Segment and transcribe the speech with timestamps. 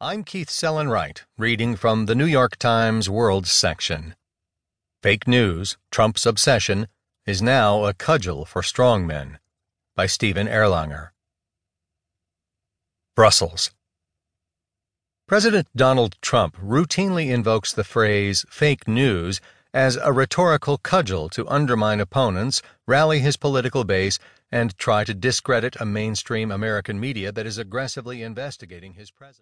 [0.00, 4.16] I'm Keith Sellon-Wright, reading from the New York Times World section.
[5.04, 6.88] Fake News, Trump's Obsession,
[7.26, 9.38] is now a cudgel for strongmen
[9.94, 11.10] by Steven Erlanger.
[13.14, 13.70] Brussels.
[15.28, 19.40] President Donald Trump routinely invokes the phrase fake news
[19.72, 24.18] as a rhetorical cudgel to undermine opponents, rally his political base,
[24.50, 29.32] and try to discredit a mainstream American media that is aggressively investigating his presidency.